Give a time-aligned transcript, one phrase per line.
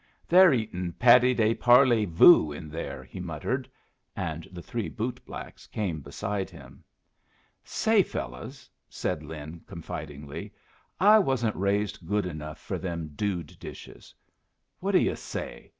[0.27, 3.69] "They're eatin' patty de parley voo in there," he muttered,
[4.15, 6.83] and the three bootblacks came beside him.
[7.63, 10.53] "Say, fellows," said Lin, confidingly,
[10.99, 14.15] "I wasn't raised good enough for them dude dishes.
[14.79, 15.69] What do yu' say!